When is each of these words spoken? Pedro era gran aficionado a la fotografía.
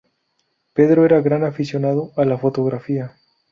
Pedro 0.73 1.05
era 1.05 1.21
gran 1.21 1.43
aficionado 1.43 2.11
a 2.17 2.25
la 2.25 2.35
fotografía. 2.39 3.15